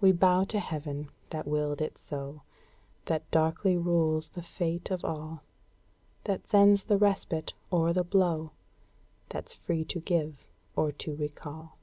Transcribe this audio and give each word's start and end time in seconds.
We 0.00 0.10
bow 0.10 0.42
to 0.46 0.58
heaven 0.58 1.10
that 1.30 1.46
willed 1.46 1.80
it 1.80 1.96
so, 1.96 2.42
That 3.04 3.30
darkly 3.30 3.76
rules 3.76 4.30
the 4.30 4.42
fate 4.42 4.90
of 4.90 5.04
all, 5.04 5.44
That 6.24 6.48
sends 6.48 6.82
the 6.82 6.98
respite 6.98 7.54
or 7.70 7.92
the 7.92 8.02
blow, 8.02 8.50
That's 9.28 9.54
free 9.54 9.84
to 9.84 10.00
give 10.00 10.44
or 10.74 10.90
to 10.90 11.14
recall." 11.14 11.78